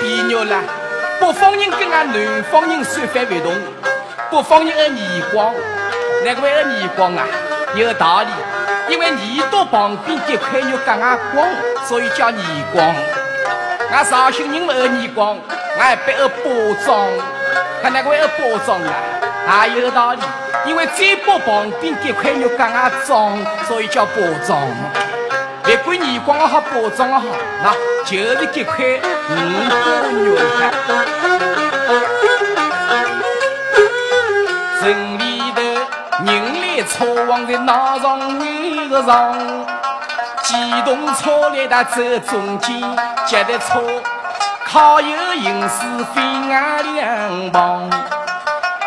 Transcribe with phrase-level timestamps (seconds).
[0.00, 0.62] 朋友们，就快毕业了，
[1.20, 3.52] 北方人跟俺南方人说法不同，
[4.30, 5.54] 北方人爱逆光，
[6.24, 7.26] 那个爱逆光啊，
[7.74, 8.28] 有道理，
[8.88, 11.46] 因为耳朵旁边这块肉跟俺光，
[11.86, 12.34] 所以叫耳
[12.72, 12.94] 光。
[13.92, 15.36] 俺绍兴人爱逆光，
[15.78, 17.06] 俺不爱包装，
[17.82, 18.80] 看那个爱包装
[19.46, 20.20] 啊，也有道理，
[20.64, 23.36] 因为嘴巴旁边这块肉跟俺装，
[23.68, 24.12] 所以叫包
[24.46, 24.58] 装。
[25.84, 27.20] 别管逆光好，包装好，
[27.62, 27.72] 那
[28.04, 29.78] 就是这块五花
[30.12, 30.36] 肉。
[34.80, 35.60] 城里头
[36.24, 36.28] 人
[36.60, 39.38] 来车往的那上围个上，
[40.42, 42.80] 机动车来它走中间，
[43.26, 43.82] 脚踏车
[44.66, 47.90] 靠右行驶飞俺两旁，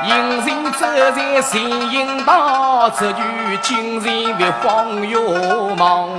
[0.03, 3.19] 行人走在前行道，这就
[3.61, 5.17] 精神越晃越
[5.75, 6.09] 忙。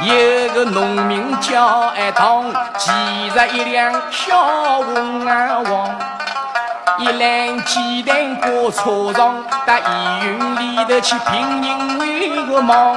[0.00, 2.44] 有个农民叫一堂，
[2.76, 2.92] 骑
[3.34, 5.90] 着一辆小红啊王，
[7.00, 12.96] 一篮鸡蛋过车上，到医院里头去拼命为个忙。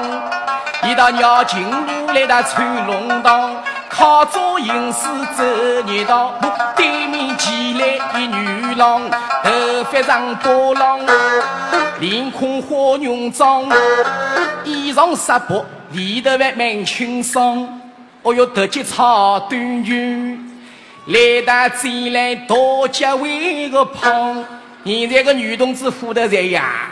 [0.83, 3.55] 一到绕金路来到穿龙塘，
[3.89, 5.43] 靠左行驶走
[5.87, 6.33] 热道，
[6.75, 10.99] 对面骑来一女郎，头发长波浪，
[11.99, 13.63] 脸孔花浓妆，
[14.63, 15.65] 衣裳纱布。
[15.93, 17.67] 里头还蛮轻松，
[18.21, 20.39] 哦哟，特级草短裙，
[21.07, 22.55] 来到这来大
[22.91, 24.43] 家为个胖。
[24.83, 26.91] 现在个女同志富得在呀，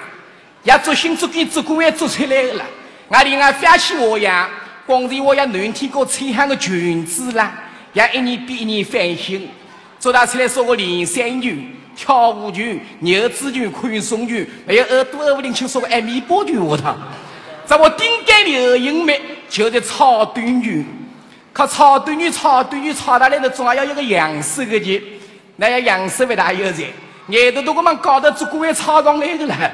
[0.64, 2.64] 也做新做跟做官也做出来了。
[3.10, 4.50] 俺另外发起我呀，
[4.86, 7.52] 光是我呀暖天过穿上个裙子啦，
[7.94, 9.50] 也一年比一年翻新。
[9.98, 16.96] 做大出来说个连衫裙、跳舞裙、牛仔裙、宽松裙，还有耳朵二五零七说个艾米波裙下头。
[17.70, 19.14] 在我顶盖流行么，
[19.48, 20.84] 就在炒短裙，
[21.54, 25.00] 靠炒短裙、炒短裙炒大来的，总要有个样式个的，
[25.58, 26.86] 那样样式不大有在。
[27.28, 29.72] 眼头都我们搞得做工也炒上来的了，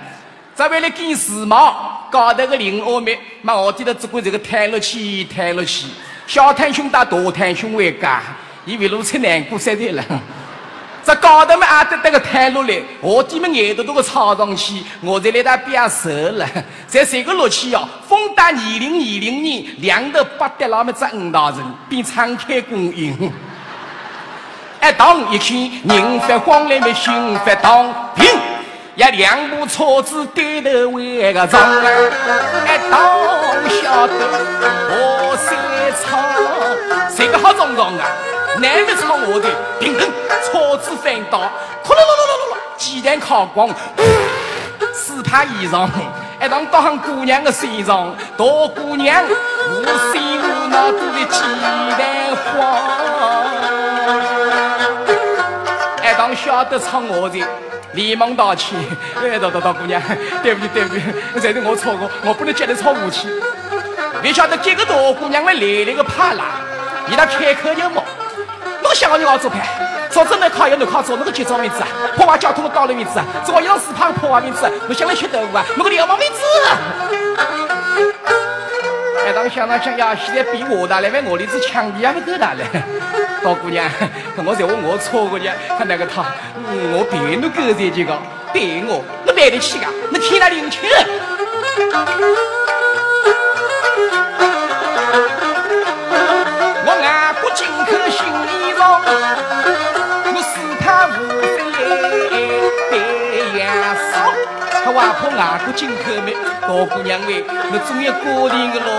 [0.53, 1.73] 再为了赶时髦，
[2.11, 5.87] 搞得个零二米，嘛我记得做过这个弹了起，弹了去，
[6.27, 8.21] 小摊胸打大摊胸为家，
[8.65, 10.03] 以为如此难过实在了。
[11.05, 16.43] 这高头么阿得得个太落来，我弟们眼头都个抄上去，我在那搭变瘦了。
[16.87, 23.31] 在 这个落去哦，风大二零二零年，两头八得那么只五大人，比敞开供应。
[24.81, 27.13] 一当一看，人发慌来么心
[27.45, 28.25] 发荡，砰！
[28.95, 31.85] 呀，两部车子对头围个撞啊！
[32.65, 32.99] 一当
[33.81, 34.13] 晓得，
[34.89, 35.55] 我三
[36.01, 36.17] 操，
[37.15, 38.05] 谁个好撞撞啊？
[38.59, 39.49] 南面朝我的，
[39.81, 39.99] 砰砰，
[40.45, 41.51] 车子翻倒，
[41.83, 43.69] 呼噜噜噜噜噜，鸡蛋烤光，
[44.93, 45.89] 四怕衣裳，
[46.41, 49.83] 一当当上姑娘的身上，大姑娘无
[50.13, 51.41] 心无脑都在鸡
[51.97, 52.55] 蛋慌，
[56.01, 57.43] 一当晓得唱我的，
[57.91, 58.79] 连忙道歉，
[59.21, 60.01] 哎，大大大姑娘，
[60.41, 61.01] 对不起对不起，
[61.41, 63.27] 这是我错过，我不能接着吵武器。
[64.23, 66.61] 你晓得这个大姑娘们来了个怕啦，
[67.09, 68.01] 一旦开口就骂。
[68.95, 69.59] 想要你老做派，
[70.09, 76.39] 早知能考要能考做那个结账名字啊，破坏交通的道路名字啊，做一张四胖破坏名字，我想来吃豆腐啊，那个流氓名字。
[79.25, 82.63] 哎，当想当想呀，现在比我大，来为我的子枪毙还不够大嘞。
[83.43, 83.85] 大姑娘，
[84.37, 86.23] 我在问我错过的，他那个他，
[86.93, 88.17] 我别弄狗这几个，
[88.53, 89.91] 对我，你买得起啊？
[90.09, 90.89] 你听他领情。
[96.87, 96.91] 我
[99.05, 101.09] 我四怕无
[101.55, 101.57] 非
[102.89, 102.93] 对
[103.59, 103.63] 呀
[104.11, 104.13] 少，
[104.83, 108.89] 他外婆外国进口的，大姑娘喂，我总要过年的咯，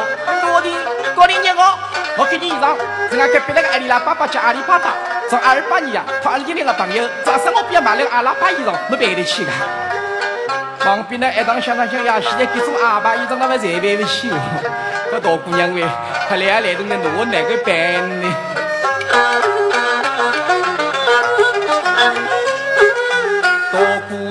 [0.43, 0.67] 过年
[1.15, 1.77] 过年日哦，
[2.17, 2.77] 我给你衣裳，
[3.11, 4.95] 是俺隔壁那个阿里拉爸爸叫阿里巴巴，
[5.29, 9.51] 从二八年呀，他二一两个朋友，早上我不要买了个阿拉巴衣裳，没赔得起的。
[10.81, 14.39] 旁边呢，一当想当想呀，现在各种阿爸衣裳那么才买不起哦。
[15.13, 15.85] 我大姑娘喂，
[16.29, 17.73] 他来啊来东的，我哪个办
[18.23, 18.35] 呢？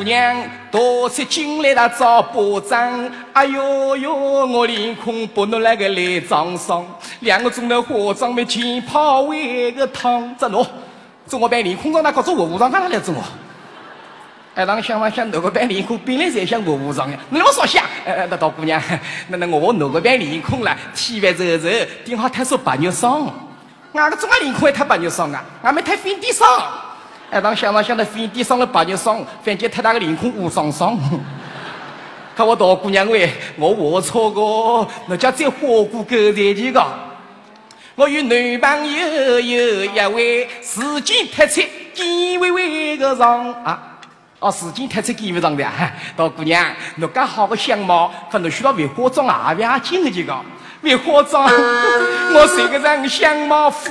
[0.06, 6.86] 娘多次进来他找保障，哎呦呦，我脸孔不能那个来装上，
[7.22, 10.66] 两个钟头化妆没钱泡为个汤，怎喏？
[11.26, 13.24] 做我扮脸孔，让那个做卧虎藏干他来做我？
[14.54, 17.84] 哎，当想嘛想，那个扮脸孔本来在像卧虎藏呀，你那么说想？
[18.06, 18.82] 哎哎，那大姑娘，
[19.28, 21.68] 那那我那个扮脸孔了，体范皱皱，
[22.06, 23.28] 顶好太说白肉霜，
[23.94, 26.48] 俺个做俺脸孔还太白肉霜啊，俺没太粉底霜。
[27.32, 30.98] 哎，当想当想的飞地上了白日霜，反正太大的脸孔乌霜霜。
[32.36, 36.86] 看我大姑娘喂，我我错过，那家在火锅沟在几个，
[37.96, 41.62] 我与男朋友有一位时间特出
[41.94, 43.98] 见微微的上啊！
[44.40, 45.66] 哦，时间特出见微上的，
[46.18, 46.66] 大姑娘，
[46.98, 49.54] 侬介好个相貌，可能需要为化妆啊？
[49.56, 50.36] 不要紧的，这个
[50.82, 51.46] 为化妆，
[52.36, 53.90] 我是个人相貌富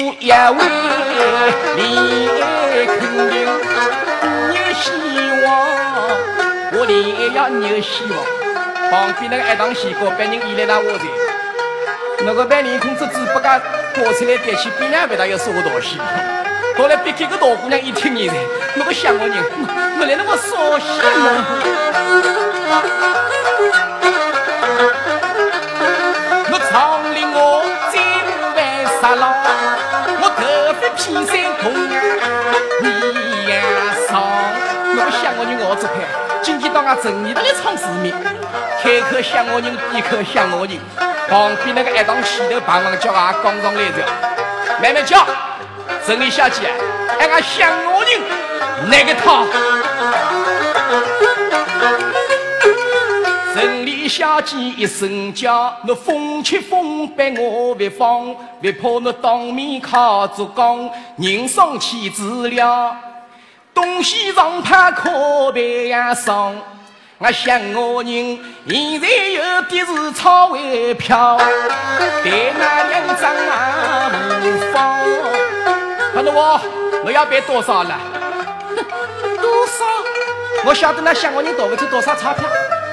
[0.00, 0.30] 一位，
[1.76, 1.82] 恋
[2.40, 2.42] 爱
[2.86, 3.34] 肯定
[4.54, 4.86] 有希
[5.44, 5.46] 望，
[6.72, 8.12] 我恋爱要有希望。
[8.90, 11.04] 旁边那个爱当西瓜，别人依赖那我的。
[12.24, 13.60] 那个白脸孔子只不敢
[13.94, 15.98] 过出来点起，别人为他要说我东西。
[16.76, 18.34] 后来别给个大姑娘一听你的，
[18.76, 19.36] 那个想我人，
[19.98, 20.88] 我来那么伤心
[21.24, 21.28] 呢。
[26.50, 27.62] 我长林我
[27.92, 28.58] 再不为
[29.00, 29.37] 杀狼，我
[31.08, 31.72] 头发披山红
[32.82, 32.86] 你
[33.50, 33.54] 呀
[34.08, 34.22] 上。
[34.94, 35.96] 那个想我人我这块，
[36.42, 38.14] 今天到俺正义的来闯市面，
[38.82, 40.78] 开口想我人，闭口想我人。
[41.28, 44.04] 旁边那个一当洗头，帮忙叫俺刚上来着，
[44.82, 45.26] 慢慢叫，
[46.06, 46.72] 城里小姐，
[47.20, 48.20] 俺个想我人，
[48.88, 49.44] 那个他？
[53.54, 62.96] 城里小姐一声叫，那风吹风摆我别放，别怕侬当面靠着讲，人生气子了，
[63.72, 66.54] 东西上怕可别呀伤。
[67.18, 71.36] 我想我人现在有的是钞尾票，
[71.98, 72.24] 但
[72.58, 74.10] 那两张啊
[74.40, 74.98] 无妨。
[76.14, 76.60] 看到我，
[77.04, 77.98] 我要办多少了？
[79.42, 79.84] 多少？
[80.64, 82.48] 我晓得那想我人多不出多少钞票。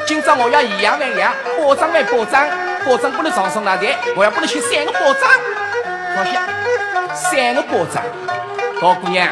[0.07, 2.47] 今朝我要一样万样，保障万保障，
[2.85, 5.29] 保障不能长生那台，我要不能去三个保障。
[6.15, 6.43] 放下，
[7.13, 8.03] 三个保障。
[8.79, 9.27] 高姑娘，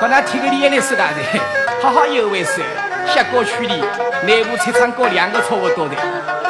[0.00, 1.40] 跟他提个脸来是哪的？
[1.80, 2.62] 好好有为噻。
[3.06, 3.82] 下过区里，
[4.24, 5.94] 内部车厂搞两个差不多的，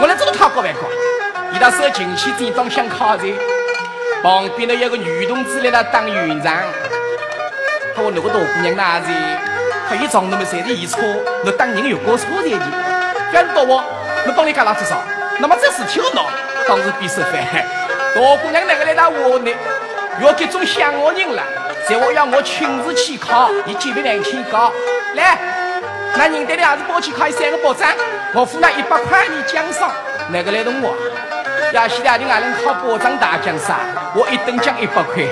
[0.01, 0.89] 我来这个他搞外搞，
[1.55, 3.23] 一到手进去叮当响卡着，
[4.23, 6.57] 旁边的有个女同志来那当院长，
[7.95, 9.07] 他说那个大姑娘哪子，
[9.89, 10.99] 他一张那么谁的一车，
[11.45, 12.67] 那当人有过错的的，
[13.33, 13.85] 反正到我，
[14.27, 15.01] 那帮你干哪子少？
[15.41, 16.29] 那么这事体我闹，
[16.67, 17.65] 当时比手饭，
[18.15, 19.51] 大姑娘那个来打我呢，
[20.21, 21.43] 要这种想我人了，
[21.89, 24.73] 在我要我亲自去考，你几百两千高，
[25.15, 25.39] 来。
[26.17, 27.89] 那认得的还是包去考三个保障，
[28.35, 29.93] 我付那一百块你奖赏，
[30.31, 30.97] 哪个来动我？
[31.73, 33.79] 亚西亚的俺能考保障大奖赏，
[34.17, 35.23] 我一等奖一百块，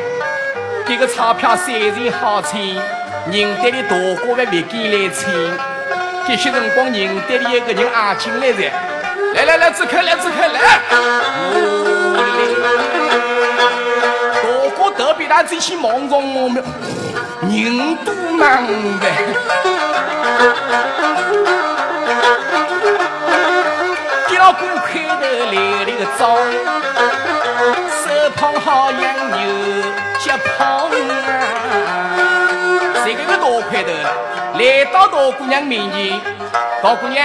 [0.86, 2.76] 这个钞票虽然好钱，
[3.32, 5.28] 认得的大哥还没给来钱。
[6.28, 8.70] 这些辰光认得的一个人啊进来噻，
[9.36, 10.80] 来来来，只客来只客来，
[14.32, 14.48] 大
[14.78, 16.64] 哥特别大这些忙着我们。
[17.42, 18.66] 人多忙
[18.98, 19.04] 呗，
[24.26, 25.20] 脚骨开头
[25.52, 25.54] 来
[25.84, 26.20] 了个早，
[27.92, 28.04] 手
[28.36, 29.02] 捧好养
[29.32, 29.38] 牛，
[30.18, 30.58] 脚捧
[31.10, 31.12] 啊！
[33.04, 33.88] 这个个大块头
[34.58, 36.18] 来到大姑娘面前，
[36.82, 37.22] 大姑娘，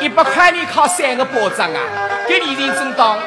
[0.00, 1.80] 一百块你靠三个保障啊，
[2.26, 3.18] 给利润正当。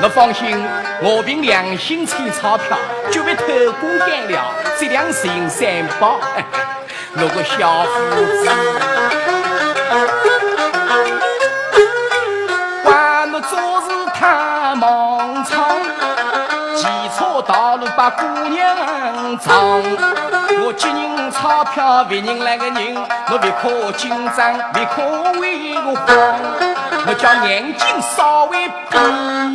[0.00, 0.64] 你放心，
[1.02, 2.78] 我凭良心存钞票，
[3.10, 3.44] 就被偷
[3.80, 4.42] 工减料，
[4.78, 5.66] 质量行三
[6.00, 6.20] 包。
[7.14, 8.48] 那个小伙子，
[12.84, 15.68] 管我做事太莽撞，
[16.76, 19.82] 骑车道路把姑娘撞。
[20.60, 22.96] 我接人钞票，别人来个人，
[23.30, 25.02] 我别可紧张，别可
[25.40, 26.06] 为我慌，
[27.06, 28.98] 我叫眼睛稍微闭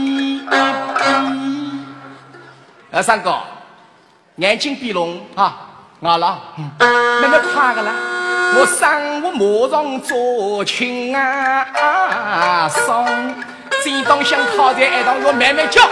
[0.06, 0.46] 一闭。
[2.92, 3.38] 二三哥，
[4.38, 5.56] 眼睛闭拢啊，
[6.02, 6.40] 好了，
[6.80, 7.92] 那么怕个啦？
[8.56, 13.06] 我上午马上做亲啊，上
[13.84, 15.84] 正当想靠在一当，我慢慢叫。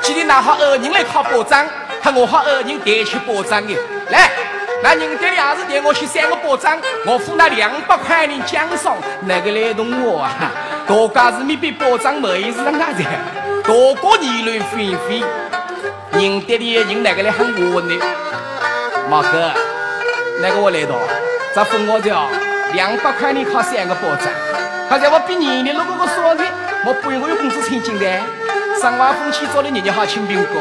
[0.00, 1.66] 今天拿好二人来靠保障，
[2.02, 3.74] 他我好二人带去保障的。
[4.10, 4.30] 来，
[4.82, 10.52] 那人家的也是带我去三个保障，我付那两百块的奖赏，哪个来动我啊？
[11.12, 13.02] 大家是没被保障没是让哪子？
[13.02, 15.20] 大哥议论纷纷，
[16.12, 17.94] 人家的人那个来喊我呢？
[19.10, 19.50] 马哥，
[20.40, 20.94] 那个我来到，
[21.52, 22.28] 这分我条？
[22.74, 24.28] 两百块你靠三个保障。
[24.88, 26.44] 刚才我比年龄那个个说的，
[26.84, 28.22] 我不用我有工资钱进来。
[28.80, 30.60] 上完风气早的日日好请宾客，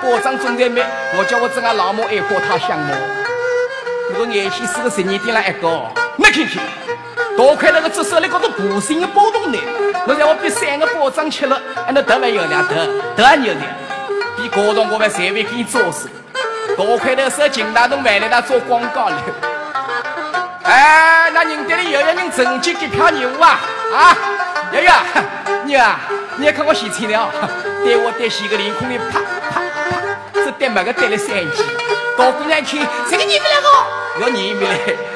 [0.00, 0.82] 保障总在买，
[1.18, 4.26] 我叫我这个老母爱花他想我。
[4.32, 6.62] 眼线是个十二点了一个，没看见。
[7.36, 9.58] 多亏那个只手里搞个不幸的波动呢，
[10.06, 12.74] 我让我比三个保障吃了，还能得完有两头，
[13.14, 13.60] 得牛的，
[14.36, 16.08] 比高中我们才会给你做事。
[16.76, 19.22] 多亏那时金大东买来他做广告了。
[20.62, 23.60] 哎，那认得的有一人成绩给票牛啊
[23.94, 24.16] 啊，
[24.72, 24.90] 爷爷
[25.66, 25.98] 牛啊，
[26.36, 27.28] 你也看我洗穿了，
[27.84, 29.18] 带我带洗个脸孔里啪
[29.50, 29.60] 啪啪，
[30.32, 31.64] 这带么个带了三级。
[32.16, 32.78] 大姑娘去，
[33.10, 33.68] 这个你不来个，
[34.22, 34.70] 要你不来。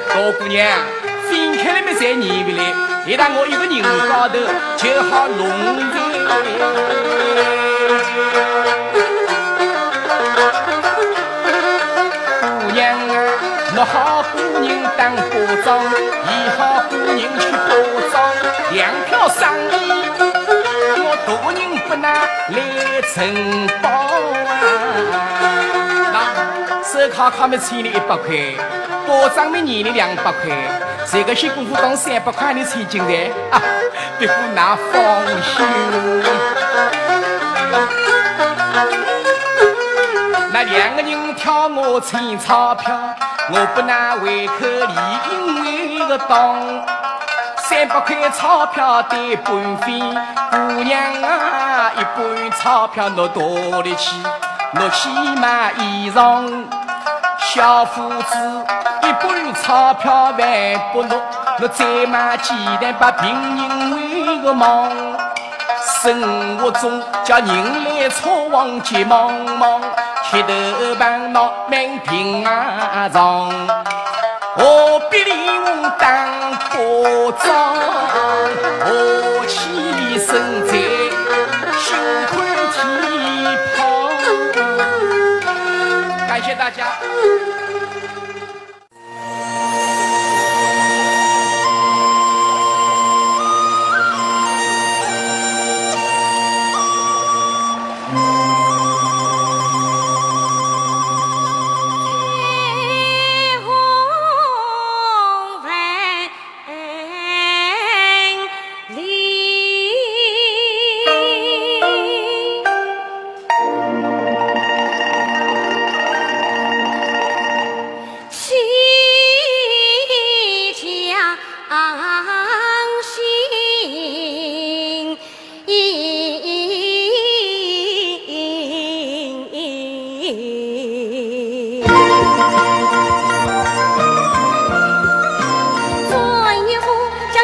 [0.08, 0.68] 大姑娘，
[1.28, 2.74] 分开了没再你不来，
[3.06, 3.80] 一旦我一个人
[4.10, 4.34] 高头
[4.76, 5.96] 就好弄姑
[12.74, 13.14] 娘啊，
[13.76, 15.22] 我好姑娘当保
[15.64, 15.68] 障，
[16.26, 16.28] 一
[16.58, 16.58] 好
[16.90, 17.70] 姑娘去保
[18.12, 18.14] 障，
[18.72, 18.78] 粮
[19.08, 19.40] 票生
[19.72, 20.19] 意，
[21.90, 23.88] 不拿来承包
[24.46, 26.22] 啊。
[26.84, 28.28] 手铐铐没欠你一百块，
[29.08, 30.40] 保障没年你两百块，
[31.10, 33.60] 这个些功夫当三百块你才进来，啊，
[34.20, 35.66] 别过那放心。
[40.52, 42.96] 那两个人挑我钱钞票，
[43.50, 44.94] 我不拿胃口里，
[45.32, 46.54] 因为个当
[47.70, 50.00] 三百块钞票得半分，
[50.50, 54.20] 姑娘啊，一半钞票我多得起，
[54.74, 55.08] 我去
[55.40, 56.64] 买衣裳。
[57.38, 58.66] 小伙子，
[59.04, 60.40] 一半钞票万
[60.92, 61.22] 不落，
[61.60, 64.90] 我再买鸡蛋把病人喂个忙。
[66.02, 69.80] 生活中叫人来草往急忙忙，
[70.24, 72.44] 铁头棒闹满平
[73.12, 73.99] 常。
[74.56, 75.66] 何必离我
[75.98, 76.08] 当
[76.70, 76.74] 保
[77.32, 77.46] 障？
[78.80, 80.28] 何其身
[80.66, 80.72] 在
[81.78, 81.86] 心
[82.28, 82.32] 宽
[82.72, 82.76] 体
[83.76, 83.78] 胖？
[86.26, 86.78] 感谢大家。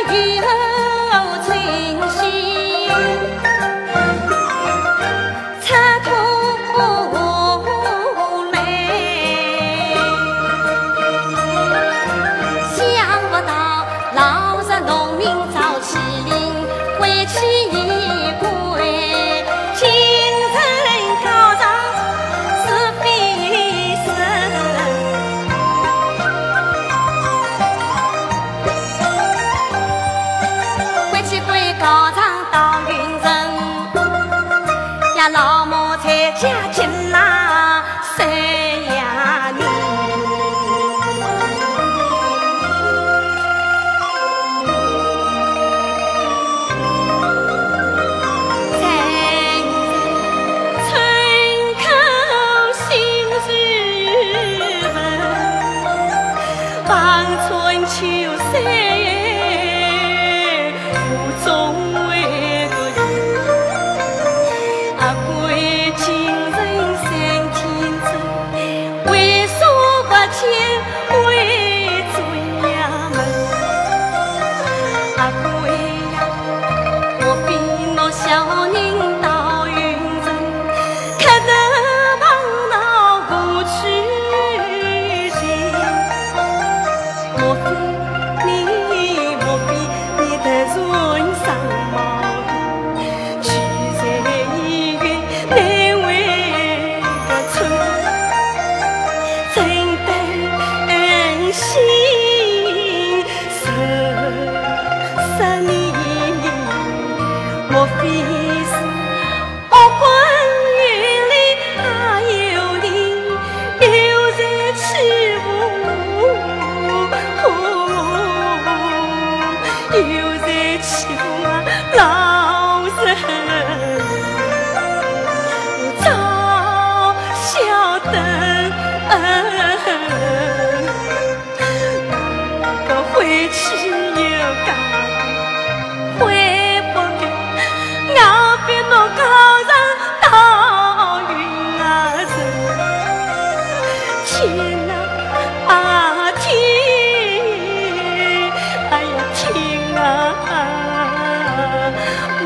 [0.08, 0.45] Regina.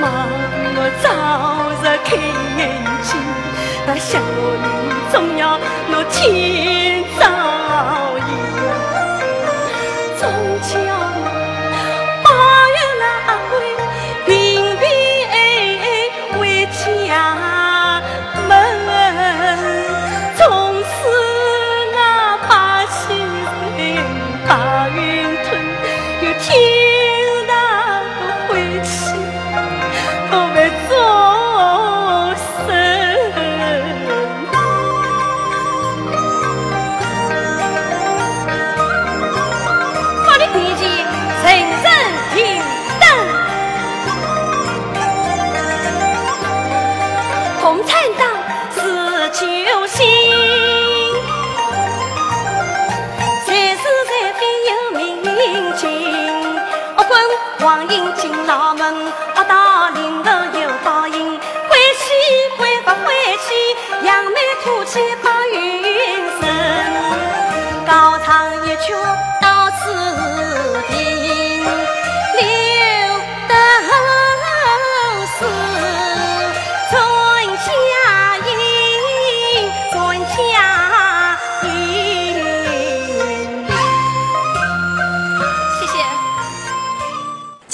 [0.00, 0.04] 望
[0.76, 1.07] 我早
[1.83, 2.09] 日开
[2.59, 2.61] 眼
[3.02, 3.09] 睛，
[3.87, 4.64] 那小人
[5.12, 5.59] 总要
[5.92, 7.23] 我天照
[64.62, 65.19] 哭泣。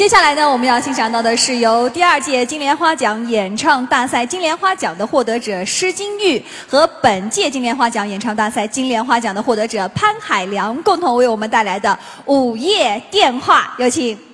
[0.06, 11.90] 接下来呢，我们要欣赏到的是由第二届金莲花奖演唱大赛金莲花奖的获得者施金玉和本届金莲花奖演唱大赛金莲花奖的获得者潘海良共同为我们带来的
[12.32, 14.25] 《午夜电话》，有请。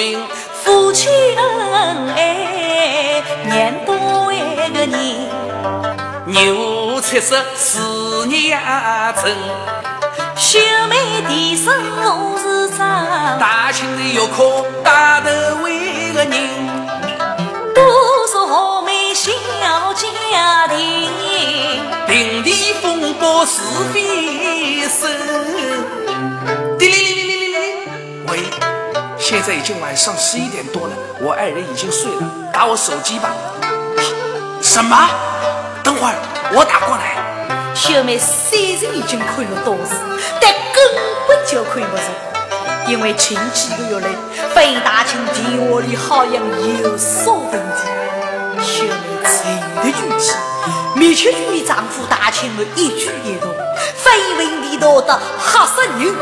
[0.00, 0.26] 望月明，
[0.64, 4.38] 夫妻恩爱年多一
[4.72, 5.28] 个年，
[6.26, 8.58] 牛七十四年
[9.22, 9.30] 整。
[10.36, 10.58] 秀
[10.88, 10.96] 美
[11.28, 11.74] 的生
[12.42, 15.28] 日长，大庆的月可大头
[15.62, 16.32] 为个人，
[17.74, 17.84] 多
[18.32, 19.30] 少豪美小
[19.92, 21.10] 家庭，
[22.06, 23.60] 平地风波是
[23.92, 25.10] 非声。
[29.30, 33.30] 现在已经晚上十一点多了，我爱人已经睡了，打我手机吧。
[34.60, 35.08] 什么？
[35.84, 36.16] 等会儿
[36.52, 37.72] 我打过来。
[37.72, 39.94] 小妹虽然已经看了多次，
[40.40, 40.82] 但根
[41.28, 44.08] 本就看不着，因为前几个月来，
[44.52, 46.34] 费大清电话里好像
[46.82, 47.86] 有所问题。
[48.60, 48.90] 小妹
[49.22, 49.30] 沉
[49.76, 50.34] 得住气，
[50.96, 53.48] 密切注意丈夫大清的一举一动，
[53.94, 56.16] 非问地道的吓死人。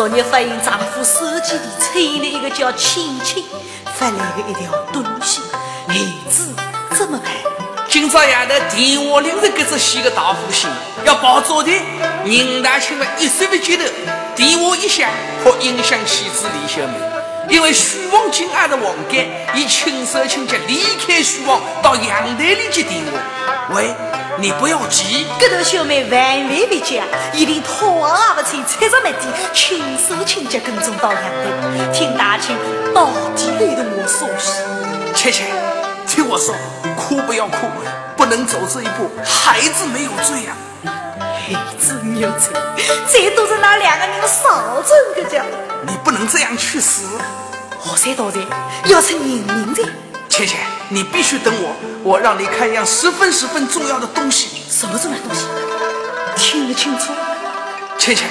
[0.00, 3.44] 昨日发现丈夫手机里传了一个叫青青
[3.84, 5.44] 发来的一条短信，
[5.86, 5.94] 孩
[6.26, 6.54] 子
[6.96, 7.30] 怎么办？
[7.86, 10.70] 今朝夜头电话铃声给这写个大呼信，
[11.04, 11.70] 要报早的。
[12.24, 13.84] 宁大清们一睡不接头，
[14.34, 15.10] 电话一响，
[15.44, 17.54] 可影响妻子李小梅。
[17.54, 23.74] 因为徐王敬爱的王干，以轻手轻脚离开徐王，到阳台里接电话。
[23.74, 23.94] 喂。
[24.40, 26.98] 你不要急，这头小妹万万别急，
[27.34, 32.56] 一定拖也不穿，穿着麦地，轻手轻脚跟踪到阳台，听大清
[32.94, 34.64] 到底来的我说事。
[35.14, 35.44] 切切，
[36.06, 36.54] 听我说，
[36.96, 37.68] 哭不要哭，
[38.16, 40.56] 不能走这一步，孩子没有罪呀。
[40.82, 42.50] 孩子没有罪，
[43.12, 45.44] 这都是那两个人少争个家。
[45.86, 47.02] 你不能这样去死。
[47.78, 48.42] 何才道罪？
[48.86, 49.84] 要是人命罪。
[50.40, 50.56] 切切，
[50.88, 54.62] 你必须等我，我让你看一样十分十分重要的东西。
[54.70, 55.44] 什么重要东西？
[56.34, 57.12] 听得清楚。
[57.98, 58.26] 倩倩，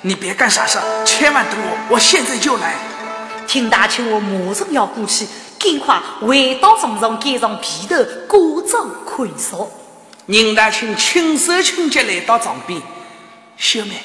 [0.00, 2.76] 你别干傻事，千万等我，我现在就来。
[3.46, 5.26] 听大清，我马上要过去，
[5.58, 9.70] 赶快回到床上，盖上被头，故装看守。
[10.26, 12.80] 宁大清轻手轻脚来到床边，
[13.58, 14.02] 小妹，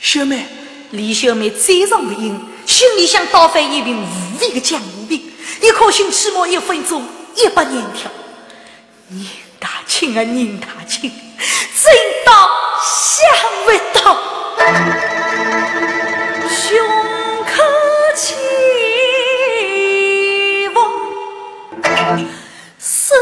[0.00, 0.46] 小妹，
[0.92, 5.30] 李小妹嘴上不应，心里想倒翻一瓶无味的酱油饼。
[5.60, 8.10] 一颗心起码一分钟一百年跳，
[9.08, 9.26] 宁
[9.58, 11.92] 大清啊宁大清，真
[12.24, 12.50] 到
[12.82, 13.26] 想
[13.64, 14.16] 不到，
[16.48, 16.78] 胸
[17.44, 17.52] 口
[18.14, 18.34] 起
[20.74, 20.76] 风
[22.78, 23.14] 死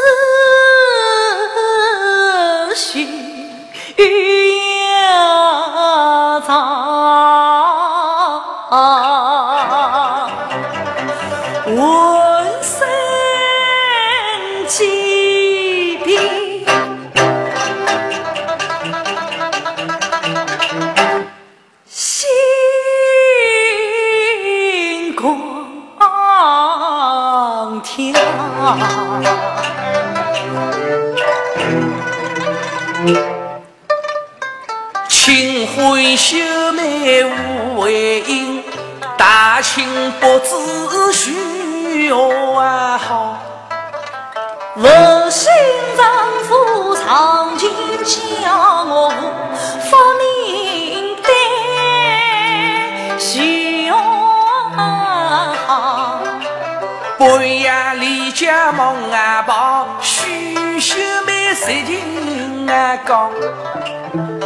[57.18, 63.32] 半夜里家梦啊跑，许秀美谁听啊讲？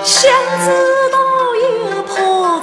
[0.04, 0.30] 想
[0.64, 0.70] 知
[1.10, 1.18] 道
[1.56, 2.14] 又怕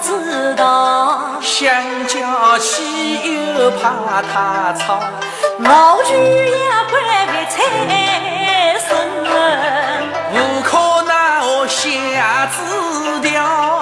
[0.01, 1.69] 知道，想
[2.07, 3.19] 叫起
[3.59, 5.03] 又怕他吵。
[5.59, 7.55] 老君也怪个财
[8.79, 8.89] 神，
[10.31, 13.76] 无可奈何下子调。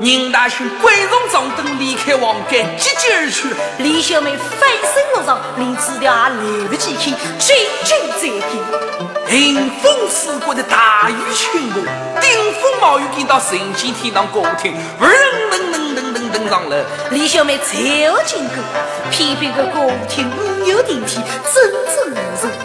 [0.00, 3.48] 宁大兄贵重长灯离开王家，急急而去。
[3.78, 7.06] 李小妹翻身而上，连纸条也来不及看，
[7.38, 9.36] 紧紧在看。
[9.36, 11.84] 迎风拂过的大雨倾盆，
[12.20, 15.10] 顶风冒雨赶到神仙天堂歌舞厅，噔
[15.50, 16.76] 噔噔噔噔噔上楼。
[17.10, 18.54] 李小妹才要经过，
[19.10, 20.30] 偏偏个歌舞厅
[20.62, 21.20] 没有电梯，
[21.52, 22.57] 真正无人。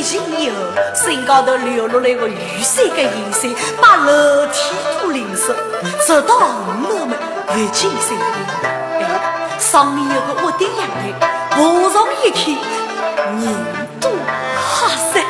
[0.00, 0.56] 两个人是一前一后，
[0.94, 4.60] 身高头流落来个雨伞跟银伞，把楼梯
[5.02, 5.54] 都淋湿。
[6.06, 8.24] 直到五楼门不进三楼，
[8.98, 9.00] 哎，
[9.58, 11.12] 上面有个屋顶阳台，
[11.50, 11.56] 爬
[11.92, 12.40] 上一看，
[13.40, 13.42] 人
[14.00, 14.10] 多
[14.56, 15.20] 哈塞。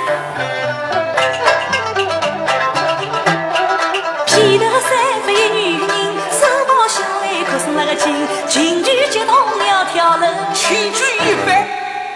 [4.26, 4.88] 披头散
[5.26, 5.90] 发一女人，
[6.30, 8.14] 手抱小孩，可是那个情
[8.48, 9.34] 情绪激动
[9.68, 11.48] 要跳楼，千钧一发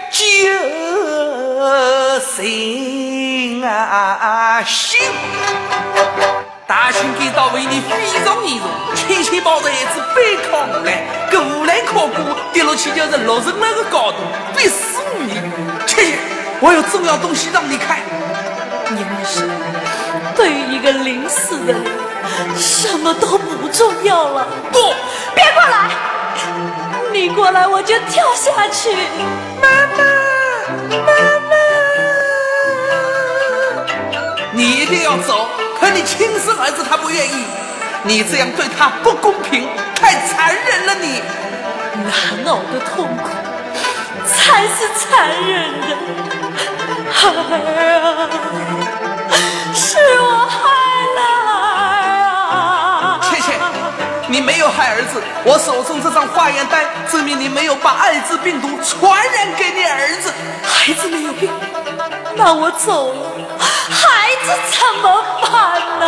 [0.09, 0.23] 救
[2.35, 4.99] 心啊心！
[6.67, 7.89] 大兄给到为你非
[8.25, 14.17] 常严重，轻轻抱着孩子背靠我来，个无来靠过跌落去就是六层那个高度，
[14.55, 15.33] 必死无疑。
[15.85, 16.17] 切切，
[16.59, 17.99] 我有重要东西让你看。
[18.89, 19.47] 你们是
[20.35, 21.85] 对于一个临死的人，
[22.57, 24.47] 什么都不重要了。
[24.71, 24.93] 不，
[25.35, 25.89] 别过来！
[27.13, 28.95] 你过来我就跳下去。
[29.61, 30.03] 妈妈，
[31.05, 31.44] 妈妈，
[34.85, 35.49] 定要走。
[35.79, 37.45] 可你亲生儿子他不愿意，
[38.03, 40.95] 你这样对他不公平，太残忍了！
[40.95, 41.21] 你
[42.03, 43.29] 难熬的痛苦
[44.25, 45.87] 才是残忍的。
[47.11, 47.31] 孩儿
[48.01, 48.29] 啊，
[49.73, 50.57] 是我害
[51.15, 51.93] 了儿
[52.51, 53.19] 啊！
[53.21, 53.55] 倩倩，
[54.27, 60.33] 你没有害儿子，我手中这张化验单证明你没有把艾滋病毒传染给你儿子。
[60.63, 61.49] 孩子没有病，
[62.35, 63.31] 那我走了。
[64.45, 65.05] 这怎么
[65.41, 65.49] 办
[65.99, 66.03] 呢？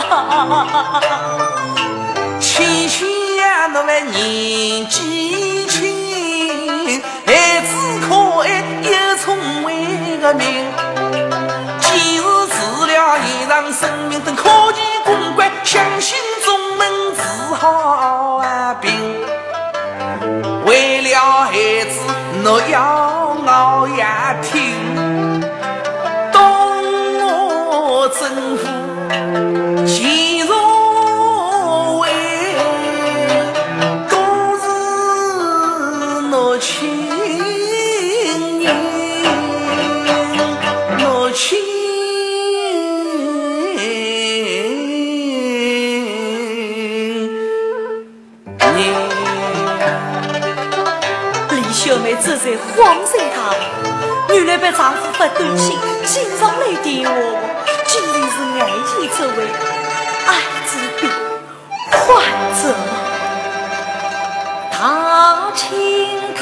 [2.39, 5.17] 亲亲呀，那位年纪
[54.58, 57.13] 被丈夫发短信，经常来电话。
[57.86, 59.38] 竟然是爱情这位
[60.28, 60.30] 艾
[60.65, 61.02] 滋病
[61.91, 61.96] 患
[62.62, 62.62] 者，
[64.72, 65.63] 他请
[66.36, 66.41] 他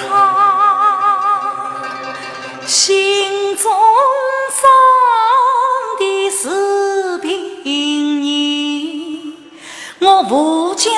[2.66, 3.64] 心中
[4.52, 4.62] 放
[6.00, 6.02] 的
[6.32, 7.30] 是病
[7.64, 9.34] 人，
[10.00, 10.90] 我不嫁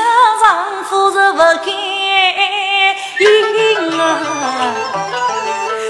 [0.41, 1.96] 丈夫是不该
[3.19, 4.01] 应啊，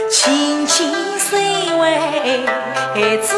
[0.09, 1.97] 亲亲谁为
[2.93, 3.35] 孩子？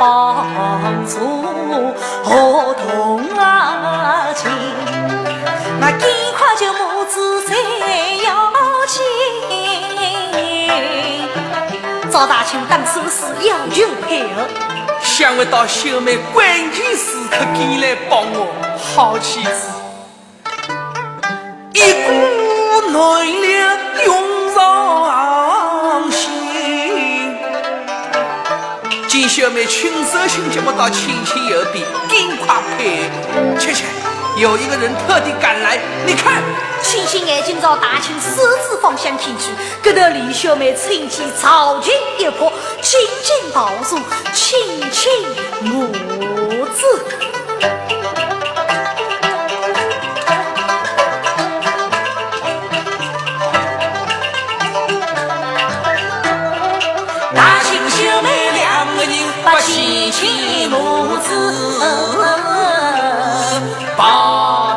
[0.00, 1.14] 帮助
[2.22, 4.48] 合同啊亲，
[5.80, 6.00] 那赶
[6.36, 7.56] 快就母子再
[8.24, 8.52] 要
[8.86, 8.96] 亲。
[12.10, 14.46] 赵大清当初是要求配合，
[15.18, 18.46] 想不到秀妹关键时刻赶来帮我，
[18.78, 19.68] 好妻子，
[21.72, 23.50] 一股暖流
[24.04, 24.14] 涌
[24.54, 27.36] 上心。
[29.08, 33.10] 见小妹轻手亲脚不到，轻轻有笔，赶快配。
[33.58, 33.86] 切切，
[34.36, 36.40] 有一个人特地赶来，你看，
[36.80, 39.50] 星星眼睛朝大清私自放想听去，
[39.82, 42.47] 跟着李小妹趁机朝前一破，
[42.82, 43.98] 亲亲抱住
[44.32, 44.58] 亲
[44.92, 45.10] 亲
[45.62, 45.86] 母
[46.66, 47.04] 子。
[57.34, 59.12] 大亲小妹两个人
[59.44, 61.80] 把亲亲母子
[63.96, 64.67] 抱。